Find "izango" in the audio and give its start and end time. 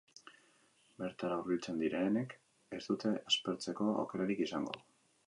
4.49-4.79